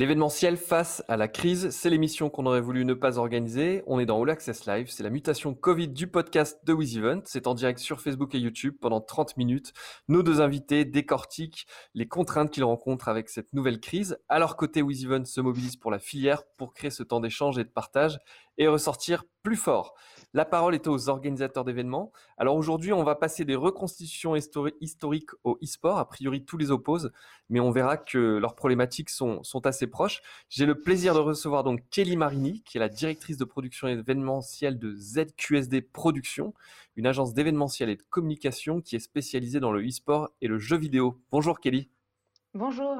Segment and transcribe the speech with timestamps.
[0.00, 3.82] L'événementiel face à la crise, c'est l'émission qu'on aurait voulu ne pas organiser.
[3.86, 7.20] On est dans All Access Live, c'est la mutation Covid du podcast de WizEvent.
[7.26, 9.74] C'est en direct sur Facebook et YouTube pendant 30 minutes.
[10.08, 14.16] Nos deux invités décortiquent les contraintes qu'ils rencontrent avec cette nouvelle crise.
[14.30, 17.64] À leur côté, WizEvent se mobilise pour la filière pour créer ce temps d'échange et
[17.64, 18.20] de partage
[18.56, 19.94] et ressortir plus fort.
[20.32, 22.12] La parole est aux organisateurs d'événements.
[22.36, 24.36] Alors aujourd'hui, on va passer des reconstitutions
[24.80, 25.98] historiques au e-sport.
[25.98, 27.10] A priori, tous les opposent,
[27.48, 30.22] mais on verra que leurs problématiques sont, sont assez proches.
[30.48, 34.78] J'ai le plaisir de recevoir donc Kelly Marini, qui est la directrice de production événementielle
[34.78, 36.54] de ZQSD Productions,
[36.94, 40.76] une agence d'événementiel et de communication qui est spécialisée dans le e-sport et le jeu
[40.76, 41.20] vidéo.
[41.32, 41.90] Bonjour Kelly.
[42.54, 42.96] Bonjour.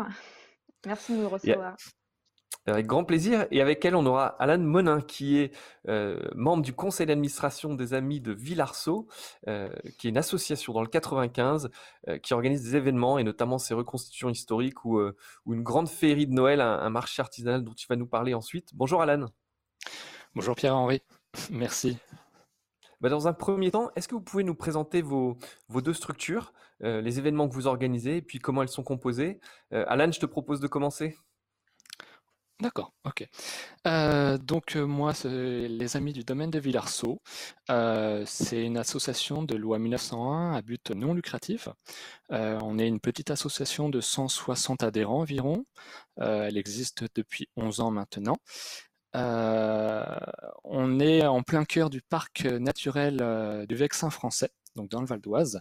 [0.85, 1.77] Merci de me recevoir.
[2.67, 3.47] Avec grand plaisir.
[3.51, 5.57] Et avec elle, on aura Alan Monin, qui est
[5.89, 9.09] euh, membre du conseil d'administration des Amis de Villarceau,
[9.49, 11.71] euh, qui est une association dans le 95
[12.09, 15.01] euh, qui organise des événements et notamment ces reconstitutions historiques ou,
[15.47, 18.71] une grande féerie de Noël, un, marché artisanal dont tu vas nous parler ensuite.
[18.75, 19.27] Bonjour Alan.
[20.35, 21.03] Bonjour Pierre-Henri.
[21.51, 21.99] Merci.
[23.01, 26.53] Bah, dans un premier temps, est-ce que vous pouvez nous présenter vos, vos deux structures,
[26.81, 29.41] les événements que vous organisez et puis comment elles sont composées?
[29.71, 31.17] Alan, je te propose de commencer.
[32.61, 33.27] D'accord, ok.
[33.87, 37.23] Euh, donc euh, moi, les Amis du domaine de Villarceau.
[37.71, 41.69] Euh, c'est une association de loi 1901 à but non lucratif.
[42.29, 45.65] on est une petite association de 160 adhérents environ.
[46.19, 48.37] elle existe depuis 11 ans maintenant.
[49.15, 55.21] on est en plein cœur du parc naturel du Vexin français, donc dans le Val
[55.21, 55.61] d'Oise,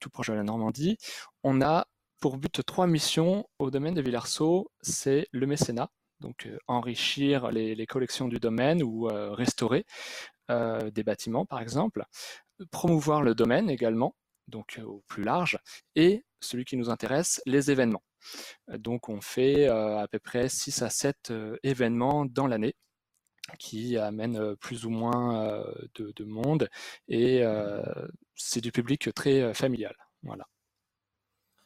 [0.00, 0.96] tout proche de la Normandie.
[1.42, 1.86] On a
[2.20, 7.86] pour but trois missions au domaine de Villarceau, c'est le mécénat, donc euh, enrichir les,
[7.86, 9.84] collections du domaine ou euh, restaurer
[10.50, 12.04] euh, des bâtiments par exemple,
[12.70, 14.14] promouvoir le domaine également,
[14.48, 15.58] donc au plus large,
[15.96, 18.02] et celui qui nous intéresse, les événements.
[18.68, 21.32] Donc on fait à peu près 6 à 7
[21.62, 22.74] événements dans l'année
[23.58, 25.62] qui amènent plus ou moins
[25.94, 26.70] de, monde
[27.08, 27.42] et
[28.34, 29.94] c'est du public très familial.
[30.22, 30.46] Voilà.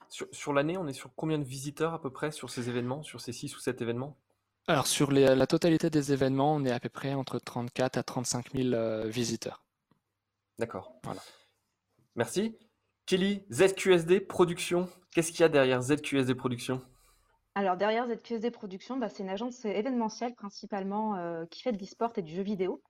[0.09, 3.21] Sur, l'année, on est sur combien de visiteurs à peu près sur ces événements, sur
[3.21, 4.17] ces 6 ou 7 événements?
[4.69, 8.53] Alors sur la totalité des événements, on est à peu près entre 34 à 35
[8.53, 9.65] 000 euh, visiteurs.
[10.59, 10.93] D'accord.
[11.05, 11.21] Voilà.
[12.15, 12.59] Merci.
[13.07, 16.83] Kelly, ZQSD Production, qu'est-ce qu'il y a derrière ZQSD Production
[17.55, 22.13] Alors derrière ZQSD Production, bah, c'est une agence événementielle principalement euh, qui fait de l'e-sport
[22.17, 22.83] et du jeu vidéo.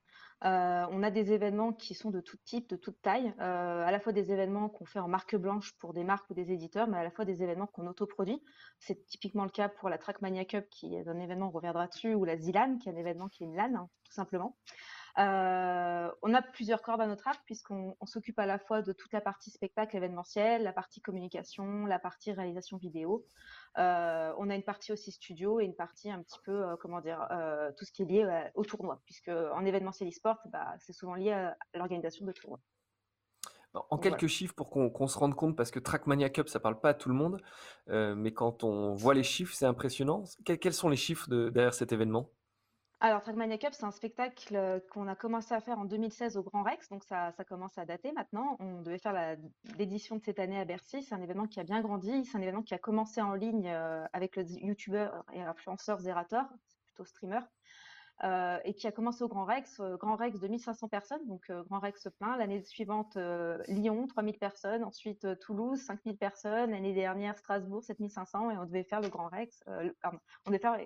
[0.45, 3.91] Euh, on a des événements qui sont de tout type, de toute taille, euh, à
[3.91, 6.87] la fois des événements qu'on fait en marque blanche pour des marques ou des éditeurs,
[6.87, 8.41] mais à la fois des événements qu'on autoproduit.
[8.79, 12.15] C'est typiquement le cas pour la Trackmania Cup, qui est un événement, on reviendra dessus,
[12.15, 14.57] ou la Zilan, qui est un événement qui est une LAN, hein, tout simplement.
[15.19, 19.13] Euh, on a plusieurs cordes à notre arc puisqu'on s'occupe à la fois de toute
[19.13, 23.27] la partie spectacle événementiel, la partie communication, la partie réalisation vidéo.
[23.77, 27.01] Euh, on a une partie aussi studio et une partie un petit peu, euh, comment
[27.01, 27.29] dire,
[27.77, 31.33] tout ce qui est lié au tournoi, puisque en événementiel e-sport, bah, c'est souvent lié
[31.33, 32.61] à l'organisation de tournois.
[33.91, 36.91] En quelques chiffres pour qu'on se rende compte, parce que Trackmania Cup, ça parle pas
[36.91, 37.41] à tout le monde,
[37.87, 40.25] mais quand on voit les chiffres, c'est impressionnant.
[40.45, 42.31] quels sont les chiffres derrière cet événement?
[43.01, 46.43] Alors, Trackmania Cup, c'est un spectacle euh, qu'on a commencé à faire en 2016 au
[46.43, 48.57] Grand Rex, donc ça, commence à dater maintenant.
[48.59, 49.37] On devait faire
[49.79, 51.05] l'édition de cette année à Bercy.
[51.05, 52.25] C'est un événement qui a bien grandi.
[52.25, 56.45] C'est un événement qui a commencé en ligne euh, avec le youtubeur et influenceur Zerator,
[56.87, 57.41] plutôt streamer.
[58.25, 61.63] Euh, et qui a commencé au Grand Rex, euh, Grand Rex 2500 personnes, donc euh,
[61.65, 62.37] Grand Rex plein.
[62.37, 63.17] L'année suivante,
[63.69, 69.01] Lyon 3000 personnes, ensuite Toulouse 5000 personnes, l'année dernière Strasbourg 7500 et on devait faire
[69.01, 70.79] le Grand Rex, on devait faire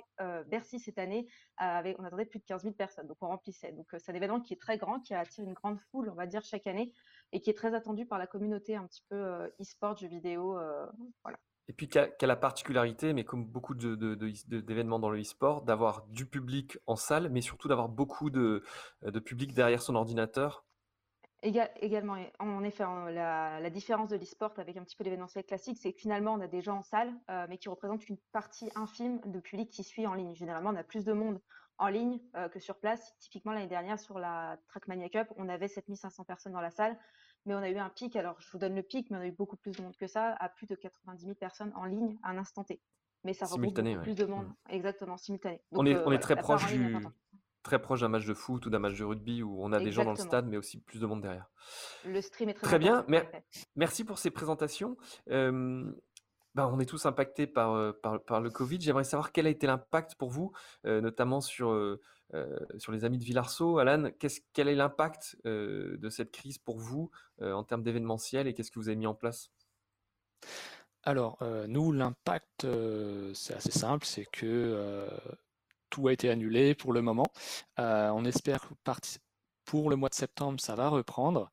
[0.46, 1.26] Bercy cette année,
[1.58, 3.72] on attendait plus de 15 000 personnes, donc on remplissait.
[3.72, 6.26] Donc c'est un événement qui est très grand, qui attire une grande foule, on va
[6.26, 6.92] dire chaque année,
[7.32, 10.58] et qui est très attendu par la communauté un petit peu e-sport, jeux vidéo,
[11.22, 11.38] voilà.
[11.68, 16.26] Et puis, qui a, la particularité, mais comme beaucoup d'événements dans le e-sport, d'avoir du
[16.26, 18.64] public en salle, mais surtout d'avoir beaucoup de,
[19.24, 20.64] public derrière son ordinateur.
[21.42, 26.00] également, en effet, la, différence de l'e-sport avec un petit peu l'événementiel classique, c'est que
[26.00, 29.38] finalement, on a des gens en salle, euh, mais qui représentent une partie infime de
[29.38, 30.34] public qui suit en ligne.
[30.34, 31.40] Généralement, on a plus de monde
[31.78, 33.14] en ligne euh, que sur place.
[33.18, 36.98] Typiquement, l'année dernière, sur la Trackmania Cup, on avait 7500 personnes dans la salle
[37.46, 39.26] mais on a eu un pic, alors je vous donne le pic, mais on a
[39.26, 42.18] eu beaucoup plus de monde que ça, à plus de 90 000 personnes en ligne
[42.22, 42.80] à un instant T.
[43.24, 44.70] Mais ça regroupe beaucoup plus de monde, mmh.
[44.70, 45.62] exactement, simultané.
[45.72, 46.96] on est, on est très proche du
[47.62, 49.92] très proche d'un match de foot ou d'un match de rugby où on a des
[49.92, 51.48] gens dans le stade, mais aussi plus de monde derrière.
[52.04, 53.06] Le stream est très Très bien,
[53.76, 54.96] merci pour ces présentations.
[56.54, 57.94] Ben, on est tous impactés par,
[58.26, 58.80] par, le Covid.
[58.80, 60.52] J'aimerais savoir quel a été l'impact pour vous,
[60.84, 61.72] notamment sur,
[62.32, 63.78] les amis de Villarceau.
[63.78, 64.10] Alan,
[64.52, 67.10] quel est l'impact de cette crise pour vous
[67.40, 69.50] en termes d'événementiel et qu'est-ce que vous avez mis en place?
[71.04, 71.38] Alors,
[71.68, 72.66] nous, l'impact,
[73.32, 75.08] c'est assez simple, c'est que
[75.88, 77.26] tout a été annulé pour le moment.
[77.78, 78.74] on espère que
[79.64, 81.50] pour le mois de septembre, ça va reprendre.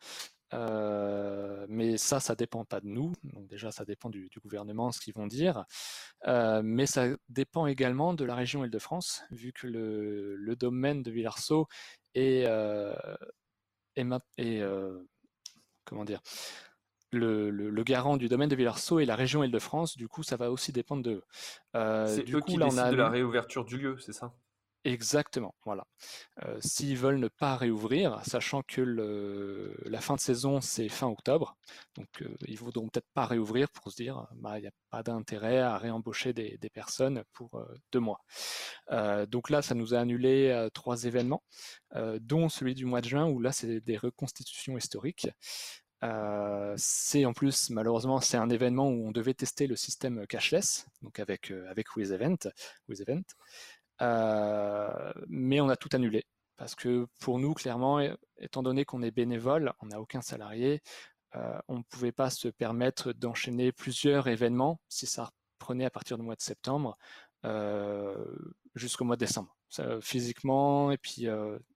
[0.54, 3.14] Euh, mais ça, ça dépend pas de nous.
[3.24, 5.66] Donc déjà, ça dépend du, gouvernement, ce qu'ils vont dire.
[6.28, 11.68] Euh, mais ça dépend également de la région Île-de-France, vu que le, domaine de Villarceau
[12.16, 12.94] est, euh,
[15.86, 16.22] comment dire,
[17.12, 19.98] le, garant du domaine de Villarceau est la région Île-de-France.
[19.98, 21.24] Du coup, ça va aussi dépendre de.
[21.74, 24.34] c'est eux qui décident de la réouverture du lieu, c'est ça?
[24.86, 25.86] Exactement, voilà.
[26.62, 31.58] S'ils veulent ne pas réouvrir, sachant que la fin de saison, c'est fin octobre,
[31.96, 32.08] donc
[32.48, 35.60] ils ne voudront peut-être pas réouvrir pour se dire, bah, il n'y a pas d'intérêt
[35.60, 37.50] à réembaucher des, personnes pour
[37.92, 38.22] deux mois.
[39.28, 41.44] donc là, ça nous a annulé trois événements,
[42.22, 45.28] dont celui du mois de juin, où là, c'est des reconstitutions historiques.
[46.78, 51.20] c'est en plus, malheureusement, c'est un événement où on devait tester le système cashless, donc
[51.20, 52.38] avec, avec WizEvent.
[52.90, 56.26] Euh, mais on a tout annulé.
[56.58, 58.02] Parce que pour nous, clairement,
[58.38, 60.82] étant donné qu'on est bénévole, on n'a aucun salarié,
[61.36, 66.18] euh, on ne pouvait pas se permettre d'enchaîner plusieurs événements si ça prenait à partir
[66.18, 66.98] du mois de septembre
[67.46, 68.26] euh,
[68.76, 69.56] jusqu'au mois de décembre.
[70.02, 71.28] physiquement, et puis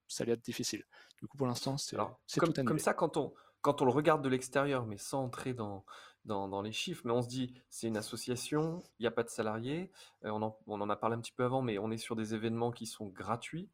[0.08, 0.84] ça allait être difficile.
[1.22, 1.96] Du coup, pour l'instant, c'est
[2.38, 2.64] comme, tout.
[2.66, 5.86] Comme ça, quand on, quand on le regarde de l'extérieur, mais sans entrer dans,
[6.26, 9.30] dans, les chiffres, mais on se dit, c'est une association, il n'y a pas de
[9.30, 9.92] salariés,
[10.24, 12.72] euh, on, en, a parlé un petit peu avant, mais on est sur des événements
[12.72, 13.70] qui sont gratuits.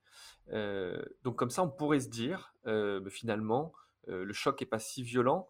[0.51, 3.73] Euh, donc comme ça, on pourrait se dire, euh, bah, finalement,
[4.07, 5.47] le choc n'est pas si violent,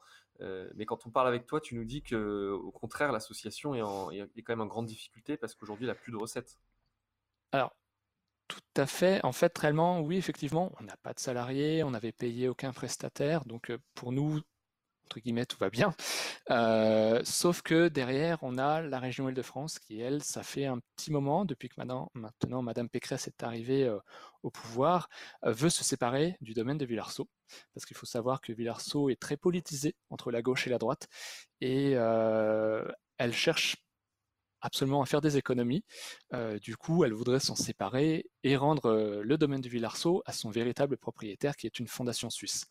[0.75, 4.41] mais quand on parle avec toi, tu nous dis que au contraire, l'association est, est,
[4.41, 6.57] quand même en grande difficulté parce qu'aujourd'hui, elle n'a plus de recettes.
[7.53, 7.73] Alors,
[8.49, 9.23] tout à fait.
[9.23, 13.45] En fait, réellement, oui, effectivement, on n'a pas de salariés, on n'avait payé aucun prestataire.
[13.45, 14.41] Donc, pour nous,
[15.09, 15.91] entre guillemets, tout va bien.
[16.51, 21.11] Euh, sauf que derrière, on a la région Île-de-France qui, elle, ça fait un petit
[21.11, 23.97] moment, depuis que maintenant, Madame Pécresse est arrivée euh,
[24.43, 25.09] au pouvoir,
[25.45, 27.27] euh, veut se séparer du domaine de Villarceau.
[27.73, 31.07] Parce qu'il faut savoir que Villarceau est très politisé entre la gauche et la droite.
[31.59, 33.77] Et elle cherche
[34.61, 35.83] absolument à faire des économies.
[36.61, 40.97] du coup, elle voudrait s'en séparer et rendre le domaine de Villarceau à son véritable
[40.97, 42.65] propriétaire, qui est une fondation suisse.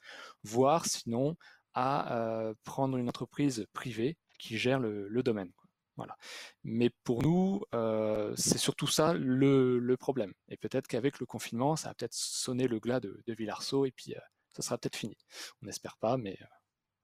[0.44, 1.36] Voire sinon
[1.78, 5.52] à euh, prendre une entreprise privée qui gère le, domaine.
[5.96, 6.16] Voilà.
[6.64, 10.32] Mais pour nous, euh, c'est surtout ça le, problème.
[10.48, 13.92] Et peut-être qu'avec le confinement, ça va peut-être sonner le glas de, de Villarceau et
[13.92, 14.20] puis euh,
[14.54, 15.16] ça sera peut-être fini.
[15.62, 16.36] On n'espère pas, mais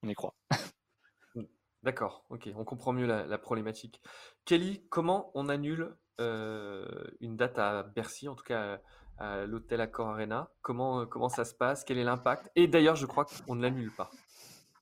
[0.03, 0.35] on y croit.
[1.85, 4.01] D'accord, ok, on comprend mieux la, problématique.
[4.45, 8.81] Kelly, comment on annule une date à Bercy, en tout cas
[9.19, 10.51] à, l'hôtel Accor Arena?
[10.63, 11.85] Comment ça se passe?
[11.85, 12.51] Quel est l'impact?
[12.57, 14.11] Et d'ailleurs, je crois qu'on ne l'annule pas.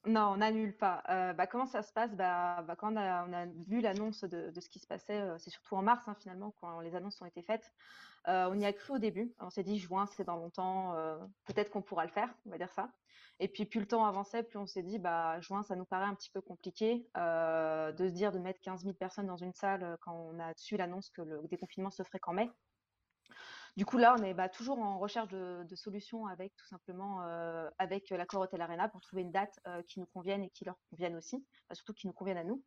[0.05, 1.05] Non, on n'annule pas.
[1.11, 2.11] Euh, bah, comment ça se passe?
[2.17, 5.77] Bah, bah, Quand on a, vu l'annonce de, ce qui se passait, euh, c'est surtout
[5.77, 7.73] en mars hein, finalement, quand les annonces ont été faites,
[8.27, 9.33] euh, on y a cru au début.
[9.39, 10.95] On s'est dit juin, c'est dans longtemps,
[11.45, 12.91] peut-être qu'on pourra le faire, on va dire ça.
[13.39, 16.07] Et puis plus le temps avançait, plus on s'est dit, bah, juin, ça nous paraît
[16.07, 19.99] un petit peu compliqué de se dire de mettre 15 000 personnes dans une salle
[20.01, 22.51] quand on a su l'annonce que le déconfinement se ferait qu'en mai.
[23.77, 27.71] Du coup, là, on est bah, toujours en recherche de, solutions avec tout simplement euh,
[27.79, 30.77] avec l'accord Hotel Arena pour trouver une date euh, qui nous convienne et qui leur
[30.91, 32.63] convienne aussi, surtout qui nous convienne à nous.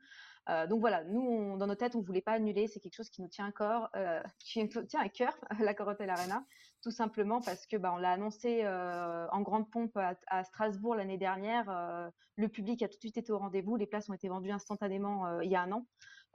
[0.50, 2.68] Euh, donc voilà, nous, dans nos têtes, on voulait pas annuler.
[2.68, 3.92] C'est quelque chose qui nous tient à cœur,
[4.40, 6.44] qui nous tient à cœur, l'accord Hotel Arena,
[6.86, 11.66] tout simplement parce que bah, on l'a annoncé en grande pompe à, Strasbourg l'année dernière.
[12.36, 13.76] le public a tout de suite été au rendez-vous.
[13.76, 15.88] Les places ont été vendues instantanément il y a un an.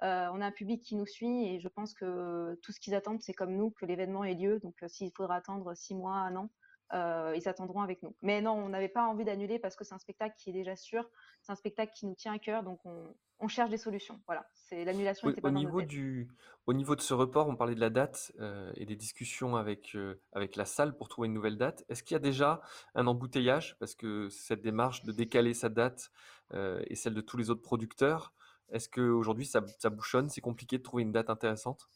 [0.02, 2.94] Euh, on a un public qui nous suit et je pense que tout ce qu'ils
[2.94, 4.58] attendent, c'est comme nous que l'événement ait lieu.
[4.60, 6.50] Donc, euh, s'il faudra attendre six mois, un an,
[6.92, 8.14] euh, ils attendront avec nous.
[8.22, 10.76] Mais non, on n'avait pas envie d'annuler parce que c'est un spectacle qui est déjà
[10.76, 11.08] sûr,
[11.42, 14.20] c'est un spectacle qui nous tient à cœur, donc on, cherche des solutions.
[14.26, 16.28] Voilà, c'est l'annulation au, au niveau du,
[16.66, 18.32] au niveau de ce report, on parlait de la date
[18.74, 19.96] et des discussions avec
[20.32, 21.84] avec la salle pour trouver une nouvelle date.
[21.88, 22.60] Est-ce qu'il y a déjà
[22.94, 23.78] un embouteillage?
[23.78, 26.12] Parce que cette démarche de décaler sa date
[26.52, 28.34] et celle de tous les autres producteurs
[28.70, 30.28] est-ce qu'aujourd'hui, ça, ça bouchonne?
[30.28, 31.88] C'est compliqué de trouver une date intéressante?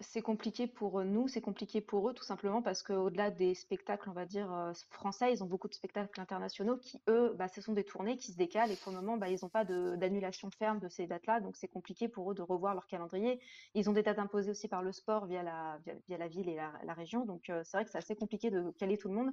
[0.00, 4.12] C'est compliqué pour nous, c'est compliqué pour eux, tout simplement parce qu'au-delà des spectacles, on
[4.12, 7.74] va dire, euh, français, ils ont beaucoup de spectacles internationaux qui, eux, bah, ce sont
[7.74, 10.80] des tournées qui se décalent et pour le moment, bah, ils n'ont pas d'annulation ferme
[10.80, 13.40] de ces dates-là, donc c'est compliqué pour eux de revoir leur calendrier.
[13.74, 15.78] Ils ont des dates imposées aussi par le sport via la,
[16.08, 18.70] via, la ville et la, région, donc euh, c'est vrai que c'est assez compliqué de
[18.78, 19.30] caler tout le monde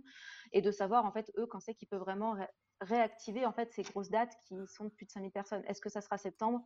[0.51, 2.35] et de savoir, en fait, eux, quand c'est qu'ils peuvent vraiment
[2.81, 5.63] réactiver, en fait, ces grosses dates qui sont de plus de 5000 personnes.
[5.67, 6.63] Est-ce que ça sera septembre?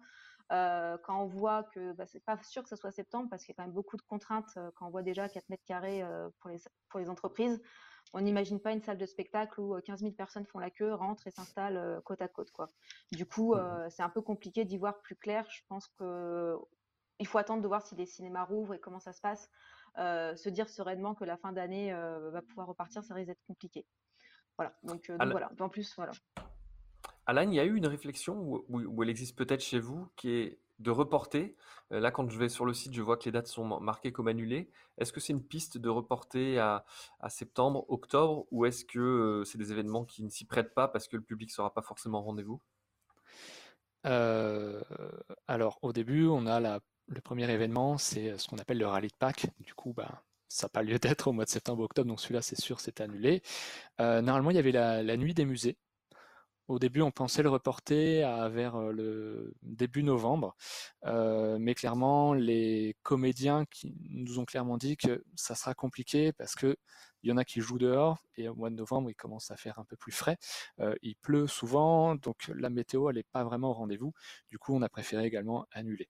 [0.51, 3.53] Euh, quand on voit que bah, c'est pas sûr que ce soit septembre parce qu'il
[3.53, 6.03] y a quand même beaucoup de contraintes euh, quand on voit déjà 4 mètres carrés
[6.03, 6.57] euh, pour, les,
[6.89, 7.62] pour les entreprises.
[8.13, 11.27] on n'imagine pas une salle de spectacle où 15 000 personnes font la queue, rentrent
[11.27, 12.51] et s'installent côte à côte.
[12.51, 12.67] Quoi.
[13.12, 15.45] Du coup, mmh c'est un peu compliqué d'y voir plus clair.
[15.50, 19.21] Je pense qu'il faut attendre de voir si les cinémas rouvrent et comment ça se
[19.21, 19.50] passe.
[19.95, 23.86] se dire sereinement que la fin d'année va pouvoir repartir, ça risque d'être compliqué.
[24.57, 25.51] Voilà, donc, voilà.
[25.60, 26.12] En plus, voilà.
[27.25, 30.59] Alain, il y a eu une réflexion où, elle existe peut-être chez vous qui est
[30.79, 31.55] de reporter.
[31.91, 34.11] Euh, là, quand je vais sur le site, je vois que les dates sont marquées
[34.11, 34.71] comme annulées.
[34.97, 36.83] Est-ce que c'est une piste de reporter à,
[37.29, 41.07] septembre, octobre, ou est-ce que euh, c'est des événements qui ne s'y prêtent pas parce
[41.07, 42.59] que le public ne sera pas forcément au rendez-vous?
[44.07, 44.81] Euh,
[45.47, 49.15] Alors, au début, on a le premier événement, c'est ce qu'on appelle le rallye de
[49.15, 49.45] Pâques.
[49.59, 52.59] Du coup, bah, ça n'a pas lieu d'être au mois de septembre-octobre, donc celui-là, c'est
[52.59, 53.43] sûr, c'est annulé.
[53.99, 55.77] normalement, il y avait la nuit des musées
[56.71, 60.55] au début, on pensait le reporter vers euh, le début novembre,
[61.05, 66.55] euh, mais clairement, les comédiens qui nous ont clairement dit que ça sera compliqué parce
[66.55, 66.77] que
[67.23, 69.57] il y en a qui jouent dehors et au mois de novembre, il commence à
[69.57, 70.37] faire un peu plus frais.
[70.79, 74.13] Euh, il pleut souvent, donc la météo, n'est pas vraiment au rendez-vous.
[74.49, 76.09] Du coup, on a préféré également annuler.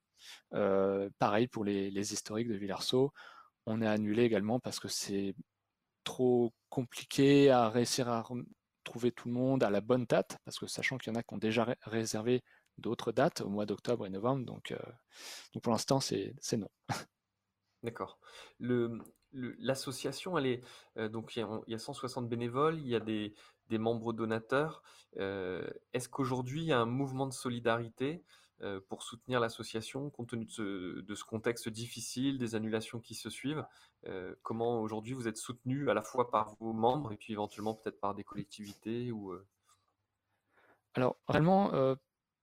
[1.20, 3.12] pareil pour les, les historiques de Villarceau,
[3.66, 5.36] on a annulé également parce que c'est
[6.04, 8.24] trop compliqué à réussir à
[8.84, 11.24] trouver tout le monde à la bonne date, parce que sachant qu'il y en a
[11.24, 12.44] qui ont déjà réservé
[12.78, 14.78] d'autres dates au mois d'octobre et novembre, donc, euh,
[15.54, 16.70] donc pour l'instant c'est non.
[17.84, 18.20] D'accord.
[19.34, 20.62] L'association, elle est
[20.98, 23.34] euh, donc il y, a, 160 bénévoles, il y a des,
[23.72, 24.84] membres donateurs.
[25.18, 28.22] Euh, est-ce qu'aujourd'hui il y a un mouvement de solidarité
[28.90, 33.66] pour soutenir l'association compte tenu de ce, contexte difficile, des annulations qui se suivent
[34.08, 37.74] euh, Comment aujourd'hui vous êtes soutenu à la fois par vos membres et puis éventuellement
[37.74, 39.48] peut-être par des collectivités ou euh?
[40.94, 41.72] Alors réellement,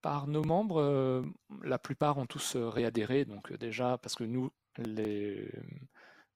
[0.00, 1.22] par nos membres,
[1.62, 3.26] la plupart ont tous réadhéré.
[3.26, 4.50] Donc déjà, parce que nous,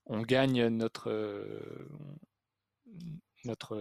[0.05, 1.11] on gagne notre,
[3.45, 3.77] notre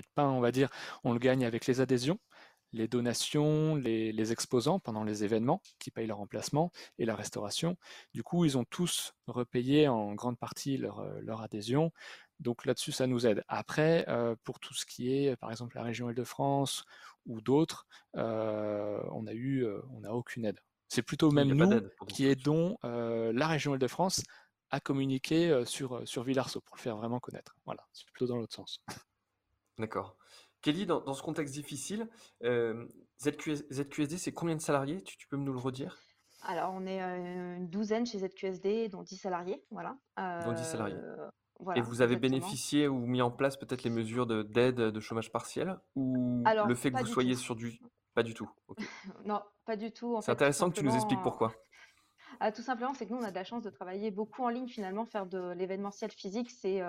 [0.00, 0.70] de pain, on va dire,
[1.04, 2.18] on le gagne avec les adhésions
[2.72, 7.76] les donations, les, exposants pendant les événements qui payent leur emplacement et la restauration.
[8.14, 11.92] Du coup, ils ont tous repayé en grande partie leur, euh, leur adhésion.
[12.40, 13.44] Donc là-dessus, ça nous aide.
[13.48, 16.84] Après, euh, pour tout ce qui est, par exemple, la région Île-de-France
[17.26, 17.86] ou d'autres,
[18.16, 20.60] euh, on a eu, on n'a aucune aide.
[20.88, 24.22] C'est plutôt même nous qui aidons la région Île-de-France
[24.70, 27.56] à communiquer sur, sur Villarceau pour le faire vraiment connaître.
[27.64, 28.82] Voilà, c'est plutôt dans l'autre sens.
[29.78, 30.16] D'accord.
[30.62, 32.08] Kelly, dans, ce contexte difficile,
[32.44, 32.86] euh,
[33.20, 35.02] ZQSD, c'est combien de salariés?
[35.02, 35.98] Tu, peux nous le redire?
[36.42, 39.62] Alors, on est euh, une douzaine chez ZQSD, dont 10 salariés.
[39.70, 39.98] Voilà.
[40.16, 40.96] dont 10 salariés.
[40.96, 45.32] Euh, Et vous avez bénéficié ou mis en place peut-être les mesures d'aide de, chômage
[45.32, 47.80] partiel Ou le fait que vous soyez sur du.
[48.14, 48.50] Pas du tout.
[49.24, 50.18] non, pas du tout.
[50.22, 51.52] C'est intéressant que tu nous expliques pourquoi.
[52.40, 54.48] Ah, tout simplement, c'est que nous, on a de la chance de travailler beaucoup en
[54.48, 54.68] ligne.
[54.68, 56.82] Finalement, faire de l'événementiel physique, c'est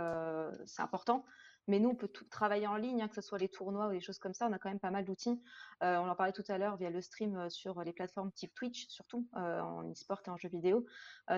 [0.77, 1.25] important.
[1.67, 3.91] Mais nous, on peut tout travailler en ligne, hein, que ce soit les tournois ou
[3.91, 4.48] des choses comme ça.
[4.48, 5.41] On a quand même pas mal d'outils.
[5.82, 8.53] Euh, on en parlait tout à l'heure via le stream euh, sur les plateformes type
[8.53, 10.86] Twitch, surtout euh, en e-sport et en jeu vidéo.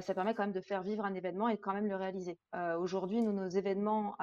[0.01, 2.39] ça permet quand même de faire vivre un événement et quand même le réaliser.
[2.79, 4.15] Aujourd'hui, nous, nos événements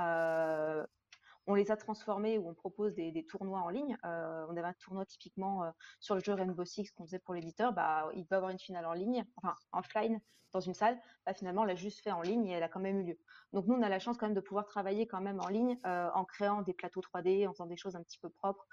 [1.47, 3.97] on les a transformés ou on propose des, tournois en ligne.
[4.05, 7.73] on avait un tournoi typiquement sur le jeu Rainbow Six qu'on faisait pour l'éditeur.
[7.73, 10.21] Bah, il peut avoir une finale en ligne, enfin offline
[10.53, 11.01] dans une salle.
[11.27, 13.19] Bah, finalement, on l'a juste fait en ligne et elle a quand même eu lieu.
[13.53, 15.79] Donc nous, on a la chance quand même de pouvoir travailler quand même en ligne
[15.85, 18.67] en créant des plateaux 3D, en faisant des choses un petit peu propres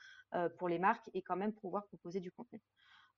[0.58, 2.62] pour les marques et quand même pouvoir proposer du contenu.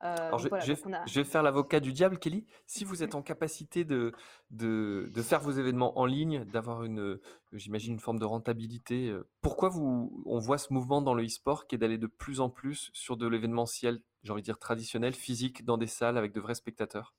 [0.04, 2.46] Euh, je, vais faire l'avocat du diable, Kelly.
[2.66, 4.14] Si vous êtes en capacité de,
[4.50, 7.20] de, faire vos événements en ligne, d'avoir une,
[7.54, 11.68] j'imagine, une forme de rentabilité, euh, pourquoi vous, on voit ce mouvement dans le e-sport
[11.68, 15.14] qui est d'aller de plus en plus sur de l'événementiel, j'ai envie de dire traditionnel,
[15.14, 17.14] physique, dans des salles avec de vrais spectateurs?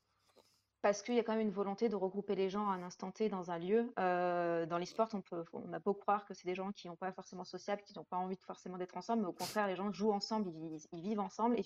[0.82, 3.12] Parce qu'il y a quand même une volonté de regrouper les gens à un instant
[3.12, 3.92] T dans un lieu.
[4.00, 6.96] Euh, dans l'e-sport, on, peut, on a beau croire que c'est des gens qui n'ont
[6.96, 9.76] pas forcément sociable, qui n'ont pas envie de forcément d'être ensemble, mais au contraire, les
[9.76, 11.62] gens jouent ensemble, ils, ils vivent ensemble, et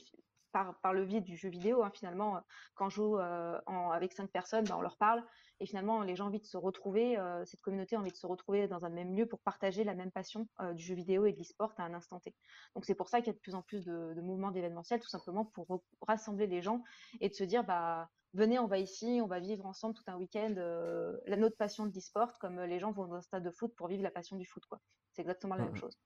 [0.82, 1.82] par, le biais du jeu vidéo.
[1.82, 2.40] Hein, finalement, euh,
[2.74, 3.58] quand on joue euh,
[3.92, 5.22] avec cinq personnes, ben, on leur parle.
[5.60, 8.16] Et finalement, les gens ont envie de se retrouver, euh, cette communauté a envie de
[8.16, 11.32] se retrouver dans un même lieu pour partager la même passion du jeu vidéo et
[11.32, 12.34] de l'e-sport à un instant T.
[12.74, 15.08] Donc c'est pour ça qu'il y a de plus en plus de, mouvements d'événementiel, tout
[15.08, 15.66] simplement pour
[16.02, 16.82] rassembler les gens
[17.20, 20.16] et de se dire, bah, venez, on va ici, on va vivre ensemble tout un
[20.16, 20.54] week-end
[21.26, 23.88] la notre passion de l'e-sport, comme les gens vont dans un stade de foot pour
[23.88, 24.62] vivre la passion du foot.
[25.12, 25.96] C'est exactement la même chose.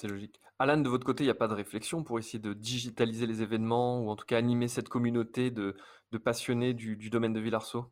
[0.00, 0.40] C'est logique.
[0.58, 3.42] Alan, de votre côté, il n'y a pas de réflexion pour essayer de digitaliser les
[3.42, 5.76] événements ou en tout cas animer cette communauté de,
[6.24, 7.84] passionnés du, domaine de Villarceau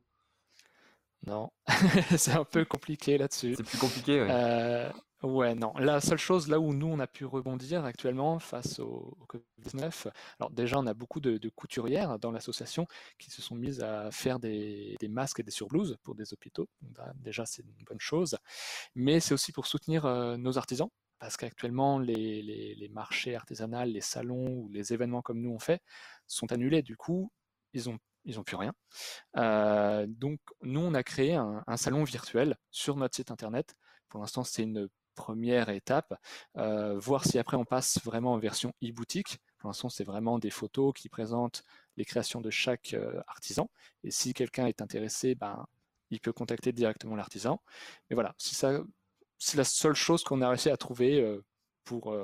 [1.27, 1.51] Non,
[2.17, 3.57] c'est un peu compliqué là-dessus.
[3.57, 4.29] C'est plus compliqué, oui.
[4.31, 4.91] Euh,
[5.23, 5.73] Ouais, non.
[5.79, 10.51] La seule chose là où nous on a pu rebondir actuellement face au, Covid-19, alors
[10.51, 12.87] déjà on a beaucoup de, couturières dans l'association
[13.19, 16.69] qui se sont mises à faire des, masques et des surblouses pour des hôpitaux.
[17.17, 18.39] déjà c'est une bonne chose,
[18.95, 20.89] mais c'est aussi pour soutenir euh, nos artisans
[21.19, 25.83] parce qu'actuellement les, les, marchés artisanaux, les salons ou les événements comme nous on fait
[26.27, 26.83] sont annulés.
[26.83, 27.31] Du coup,
[27.75, 27.85] ils
[28.25, 28.75] ils n'ont plus rien.
[29.37, 33.75] Euh, donc nous, on a créé un, salon virtuel sur notre site internet.
[34.09, 36.15] Pour l'instant, c'est une première étape,
[36.57, 39.39] euh, voir si après on passe vraiment en version e-boutique.
[39.59, 41.65] Pour l'instant, c'est vraiment des photos qui présentent
[41.97, 43.71] les créations de chaque euh, artisan.
[44.05, 45.67] Et si quelqu'un est intéressé, ben,
[46.11, 47.61] il peut contacter directement l'artisan.
[48.09, 48.35] Mais voilà,
[49.39, 51.45] c'est la seule chose qu'on a réussi à trouver euh,
[51.85, 52.15] pour,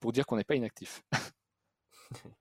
[0.00, 1.02] pour dire qu'on n'est pas inactif.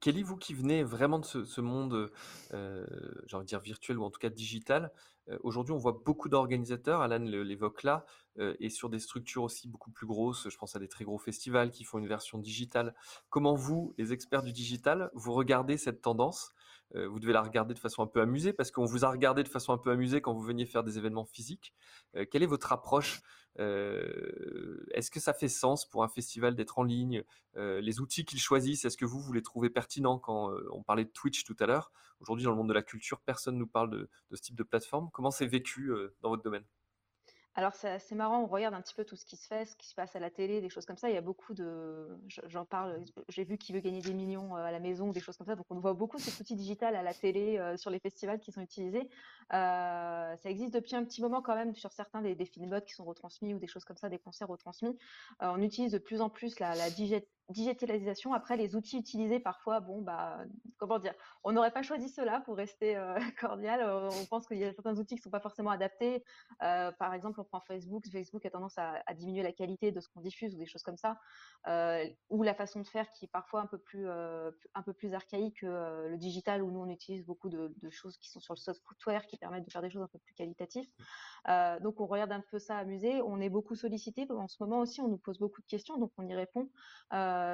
[0.00, 2.10] Kelly, vous qui venez vraiment de ce, monde,
[2.52, 2.86] euh,
[3.26, 4.92] j'ai envie de dire virtuel ou en tout cas digital,
[5.28, 8.04] euh, aujourd'hui on voit beaucoup d'organisateurs, Alan l'évoque là,
[8.38, 11.18] euh, et sur des structures aussi beaucoup plus grosses, je pense à des très gros
[11.18, 12.94] festivals qui font une version digitale.
[13.28, 16.52] Comment vous, les experts du digital, vous regardez cette tendance
[16.94, 19.42] euh, Vous devez la regarder de façon un peu amusée parce qu'on vous a regardé
[19.42, 21.74] de façon un peu amusée quand vous veniez faire des événements physiques.
[22.30, 23.20] quelle est votre approche
[23.56, 27.24] Est-ce que ça fait sens pour un festival d'être en ligne
[27.56, 31.10] Les outils qu'ils choisissent, est-ce que vous, vous les trouvez pertinents quand on parlait de
[31.10, 31.92] Twitch tout à l'heure?
[32.20, 34.62] Aujourd'hui, dans le monde de la culture, personne ne nous parle de ce type de
[34.62, 35.10] plateforme.
[35.12, 35.90] Comment c'est vécu
[36.20, 36.64] dans votre domaine?
[37.56, 39.88] Alors c'est marrant, on regarde un petit peu tout ce qui se fait, ce qui
[39.88, 41.08] se passe à la télé, des choses comme ça.
[41.08, 42.06] Il y a beaucoup de,
[42.48, 45.46] j'en parle, j'ai vu qui veut gagner des millions à la maison, des choses comme
[45.46, 45.56] ça.
[45.56, 48.60] Donc on voit beaucoup cet outil digital à la télé, sur les festivals qui sont
[48.60, 49.08] utilisés.
[49.50, 53.04] ça existe depuis un petit moment quand même sur certains des, des films qui sont
[53.04, 54.98] retransmis ou des choses comme ça, des concerts retransmis.
[55.40, 56.90] on utilise de plus en plus la, la
[57.50, 58.32] digitalisation.
[58.32, 60.38] Après, les outils utilisés, parfois, bon, bah,
[60.78, 63.80] comment dire, on n'aurait pas choisi cela pour rester euh, cordial.
[63.80, 66.24] Euh, on pense qu'il y a certains outils qui ne sont pas forcément adaptés.
[66.62, 68.04] Euh, par exemple, on prend Facebook.
[68.10, 70.96] Facebook a tendance à, diminuer la qualité de ce qu'on diffuse ou des choses comme
[70.96, 71.18] ça.
[72.30, 75.60] ou la façon de faire qui est parfois un peu plus, un peu plus archaïque
[75.60, 79.26] que le digital, où nous, on utilise beaucoup de, choses qui sont sur le software
[79.26, 80.88] qui permettent de faire des choses un peu plus qualitatives.
[81.80, 83.22] donc, on regarde un peu ça amusé.
[83.22, 84.26] On est beaucoup sollicité.
[84.30, 86.68] En ce moment aussi, on nous pose beaucoup de questions, donc on y répond.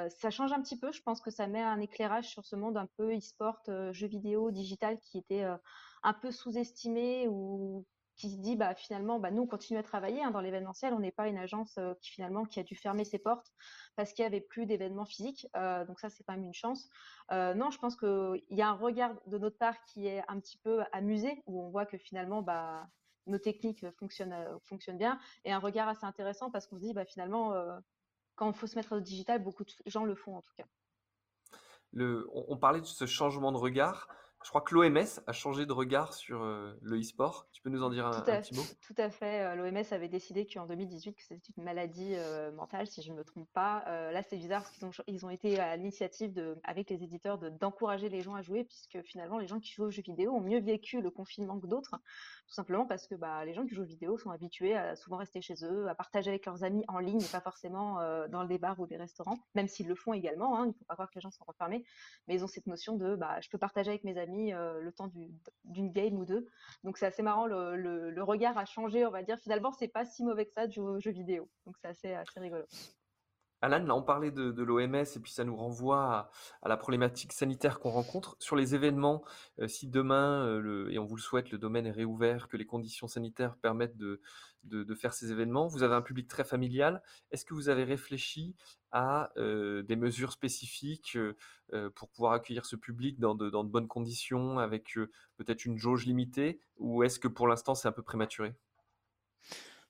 [0.09, 0.91] Ça change un petit peu.
[0.91, 4.07] Je pense que ça met un éclairage sur ce monde un peu e-sport, euh, jeux
[4.07, 5.57] vidéo, digital, qui était euh,
[6.03, 10.21] un peu sous-estimé ou qui se dit bah finalement bah nous on continue à travailler
[10.21, 10.93] hein, dans l'événementiel.
[10.93, 13.51] On n'est pas une agence qui finalement qui a dû fermer ses portes
[13.95, 15.47] parce qu'il y avait plus d'événements physiques.
[15.87, 16.87] Donc ça c'est quand même une chance.
[17.31, 20.59] Non je pense qu'il y a un regard de notre part qui est un petit
[20.59, 22.87] peu amusé où on voit que finalement bah
[23.25, 27.51] nos techniques fonctionnent bien et un regard assez intéressant parce qu'on se dit finalement
[28.43, 30.65] quand il faut se mettre au digital, beaucoup de gens le font en tout cas.
[31.93, 34.07] Le, on, parlait de ce changement de regard.
[34.43, 37.47] Je crois que l'OMS a changé de regard sur euh, le e-sport.
[37.53, 38.63] Tu peux nous en dire un, petit mot?
[38.81, 39.45] Tout à fait.
[39.45, 43.17] Euh, L'OMS avait décidé qu'en 2018, que c'était une maladie euh, mentale, si je ne
[43.17, 43.85] me trompe pas.
[44.11, 47.37] là, c'est bizarre parce qu'ils ont, ils ont été à l'initiative de, avec les éditeurs
[47.37, 50.41] d'encourager les gens à jouer, puisque finalement, les gens qui jouent aux jeux vidéo ont
[50.41, 51.95] mieux vécu le confinement que d'autres,
[52.47, 55.41] tout simplement parce que bah, les gens qui jouent vidéo sont habitués à souvent rester
[55.41, 58.87] chez eux, à partager avec leurs amis en ligne, pas forcément dans des bars ou
[58.87, 60.57] des restaurants, même s'ils le font également.
[60.57, 61.83] Hein, il ne faut pas croire que les gens sont refermés,
[62.27, 64.91] mais ils ont cette notion de bah, je peux partager avec mes amis euh, le
[64.91, 65.09] temps
[65.65, 66.47] d'une game ou deux.
[66.83, 69.37] Donc c'est assez marrant, le, regard a changé, on va dire.
[69.39, 71.49] Finalement, c'est pas si mauvais que ça aux jeux vidéo.
[71.65, 72.65] Donc c'est assez, assez rigolo.
[73.63, 76.29] Alan, on parlait de, l'OMS et puis ça nous renvoie
[76.61, 78.35] à, la problématique sanitaire qu'on rencontre.
[78.39, 79.23] Sur les événements,
[79.59, 82.65] euh, si demain, euh, et on vous le souhaite, le domaine est réouvert, que les
[82.65, 84.19] conditions sanitaires permettent de,
[84.95, 87.01] faire ces événements, vous avez un public très familial.
[87.31, 88.53] Est-ce que vous avez réfléchi
[88.91, 91.17] à euh, des mesures spécifiques
[91.95, 94.99] pour pouvoir accueillir ce public dans de bonnes conditions, avec
[95.37, 98.53] peut-être une jauge limitée, ou est-ce que pour l'instant c'est un peu prématuré?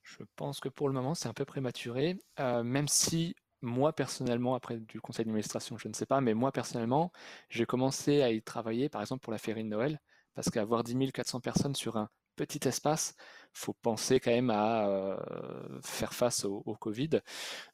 [0.03, 4.77] Je pense que pour le moment, c'est un peu prématuré, même si moi personnellement, après
[4.77, 7.11] du conseil d'administration, je ne sais pas, mais moi personnellement,
[7.49, 9.99] j'ai commencé à y travailler, par exemple pour la féerie de Noël,
[10.35, 13.15] parce qu'avoir 10 400 personnes sur un petit espace,
[13.53, 17.21] faut penser quand même à euh, faire face au, Covid.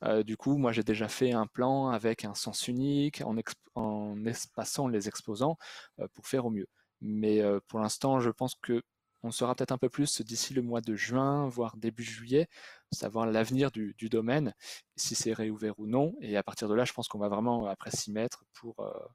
[0.04, 3.36] Euh, du coup, moi j'ai déjà fait un plan avec un sens unique, en,
[3.75, 5.58] en espaçant les exposants
[5.99, 6.67] euh, pour faire au mieux.
[7.02, 8.84] Mais pour l'instant, je pense que
[9.23, 12.47] on saura peut-être un peu plus d'ici le mois de juin, voire début juillet,
[12.91, 14.53] savoir l'avenir du, domaine,
[14.95, 16.15] si c'est réouvert ou non.
[16.21, 19.08] Et à partir de là, je pense qu'on va vraiment après s'y mettre pour, euh,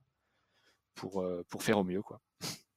[0.95, 2.03] pour, euh, pour faire au mieux.
[2.03, 2.21] Quoi.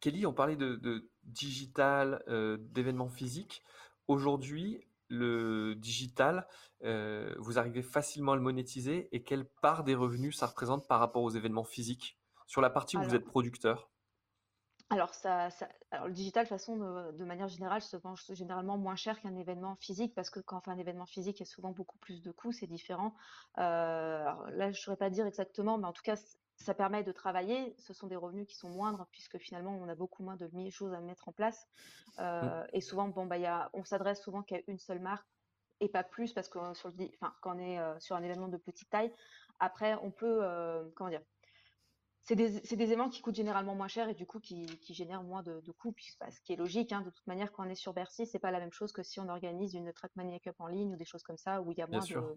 [0.00, 3.62] Kelly, on parlait de, digital, euh, d'événements physiques.
[4.08, 6.46] Aujourd'hui, le digital,
[6.82, 11.22] vous arrivez facilement à le monétiser et quelle part des revenus ça représente par rapport
[11.22, 12.18] aux événements physiques?
[12.46, 13.93] Sur la partie où vous êtes producteur?
[14.90, 18.76] Alors, ça, ça- alors le digital, de façon, de, de manière générale, se vend généralement
[18.78, 21.48] moins cher qu'un événement physique parce que quand on fait un événement physique, il y
[21.48, 23.14] a souvent beaucoup plus de coûts, c'est différent.
[23.58, 26.16] Euh, alors là, je ne saurais pas dire exactement, mais en tout cas,
[26.56, 27.74] ça permet de travailler.
[27.78, 30.92] Ce sont des revenus qui sont moindres puisque finalement, on a beaucoup moins de choses
[30.92, 31.66] à mettre en place.
[32.16, 32.20] Mm.
[32.20, 35.26] Euh, et souvent, bon, bah, y a, on s'adresse souvent qu'à une seule marque
[35.80, 38.22] et pas plus parce que sur le, di- enfin, quand on est euh, sur un
[38.22, 39.12] événement de petite taille,
[39.58, 41.22] après, on peut, euh, comment dire,
[42.24, 45.22] c'est des, des éléments qui coûtent généralement moins cher et du coup qui, qui génèrent
[45.22, 46.92] moins de, de coûts, puis, bah, ce qui est logique.
[46.92, 47.02] hein.
[47.02, 49.20] de toute manière, quand on est sur Bercy, c'est pas la même chose que si
[49.20, 51.82] on organise une Trackmania Cup en ligne ou des choses comme ça où il y
[51.82, 52.22] a Bien moins sûr.
[52.22, 52.36] de.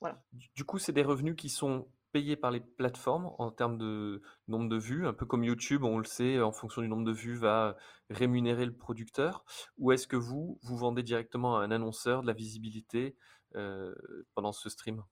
[0.00, 0.22] Voilà.
[0.32, 4.22] Du du coup, c'est des revenus qui sont payés par les plateformes en termes de
[4.48, 7.12] nombre de vues, un peu comme YouTube, on le sait, en fonction du nombre de
[7.12, 7.76] vues, va
[8.10, 9.44] rémunérer le producteur.
[9.78, 13.16] Ou est-ce que vous, vous vendez directement à un annonceur de la visibilité
[13.54, 13.94] euh,
[14.34, 15.02] pendant ce stream?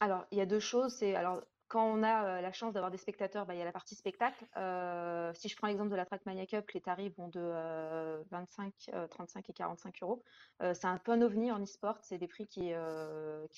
[0.00, 0.94] Alors, il y a deux choses.
[0.96, 3.64] C'est alors quand on a euh, la chance d'avoir des spectateurs, bah, il y a
[3.64, 4.44] la partie spectacle.
[4.56, 8.72] Euh, si je prends l'exemple de la Trackmania Cup, les tarifs vont de euh, 25,
[8.94, 10.22] euh, 35 et 45 euros.
[10.60, 11.98] C'est un peu un ovni en e-sport.
[12.02, 12.72] C'est des prix qui,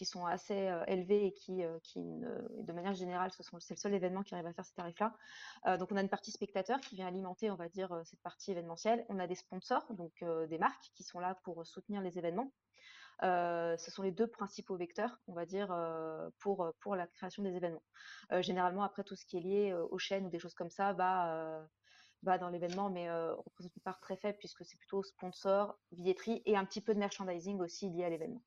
[0.05, 4.53] sont assez élevés et qui, de manière générale, c'est le seul événement qui arrive à
[4.53, 5.15] faire ces tarifs-là.
[5.79, 9.07] Donc, on a une partie spectateur qui vient alimenter, on va dire, cette partie événementielle.
[9.09, 12.53] On a des sponsors, donc des marques qui sont là pour soutenir les événements.
[13.23, 17.07] Euh, ce sont les deux principaux vecteurs, on va dire, euh, pour, euh, pour la
[17.07, 17.83] création des événements.
[18.41, 21.67] Généralement, après, tout ce qui est lié aux chaînes ou des choses comme ça va,
[22.23, 26.43] va dans l'événement, mais euh, représente une part très faible puisque c'est plutôt sponsor, billetterie
[26.47, 28.43] et un petit peu de merchandising aussi lié à l'événement.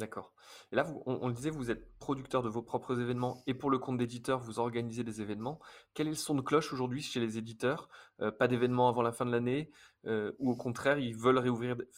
[0.00, 0.32] D'accord.
[0.72, 3.78] Et là, on, le disait, vous êtes producteur de vos propres événements et pour le
[3.78, 5.60] compte d'éditeurs, vous organisez des événements.
[5.94, 7.88] Quel est le son de cloche aujourd'hui chez les éditeurs?
[8.20, 9.70] Euh, pas d'événements avant la fin de l'année,
[10.06, 11.38] euh, ou au contraire, ils veulent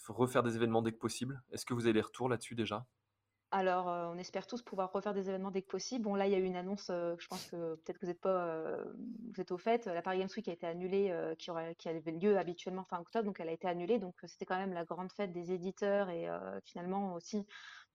[0.08, 1.42] refaire des événements dès que possible?
[1.52, 2.84] Est-ce que vous avez des retours là-dessus déjà?
[3.50, 6.04] Alors, euh, on espère tous pouvoir refaire des événements dès que possible.
[6.04, 8.76] Bon, là, il y a eu une annonce, je pense que peut-être vous n'êtes pas,
[9.32, 9.86] vous êtes au fait.
[9.86, 13.48] La Paris Games Week a été annulée, qui avait lieu habituellement fin octobre, donc elle
[13.48, 13.98] a été annulée.
[13.98, 16.28] Donc, c'était quand même la grande fête des éditeurs et
[16.64, 17.46] finalement aussi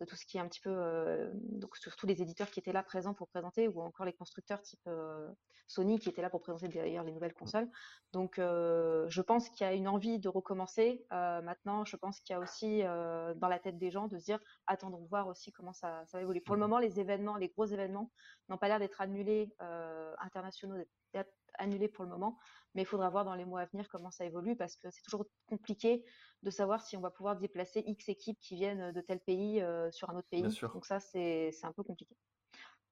[0.02, 2.74] de tout ce qui est un petit peu, euh, donc surtout les éditeurs qui étaient
[2.74, 5.30] là présents pour présenter, ou encore les constructeurs type euh,
[5.68, 7.70] Sony qui étaient là pour présenter d'ailleurs les nouvelles consoles.
[8.12, 11.06] Donc, euh, je pense qu'il y a une envie de recommencer.
[11.12, 14.40] Maintenant, je pense qu'il y a aussi dans la tête des gens de se dire
[14.66, 16.42] attendons de voir aussi comment ça, ça va évoluer.
[16.42, 16.68] Pour le Mhm.
[16.68, 18.12] moment, les événements, les gros événements
[18.50, 20.84] n'ont pas l'air d'être annulés, internationaux,
[21.14, 22.38] d'être annulés pour le moment,
[22.74, 25.02] mais il faudra voir dans les mois à venir comment ça évolue parce que c'est
[25.04, 26.04] toujours compliqué
[26.44, 29.92] de savoir si on va pouvoir déplacer X équipes qui viennent de tel pays euh,
[29.92, 30.44] sur un autre pays.
[30.74, 32.16] Donc ça, c'est un peu compliqué.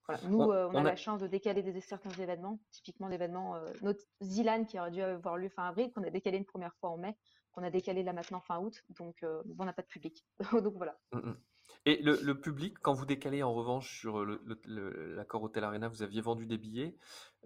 [0.08, 0.28] Voilà.
[0.28, 3.08] Nous, On, euh, on a on a, la chance de décaler des, certains événements, typiquement
[3.08, 6.46] l'événement, euh, notre Zilan qui aurait dû avoir lieu fin avril, qu'on a décalé une
[6.46, 7.16] première fois en mai,
[7.52, 10.26] qu'on a décalé là maintenant fin août, donc euh, bon, on n'a pas de public.
[10.64, 10.98] donc voilà.
[11.12, 11.38] Mm, mm.
[11.86, 14.26] Et le, le public, quand vous décalez en revanche sur
[14.66, 16.98] l'accord Hotel Arena, vous aviez vendu des billets,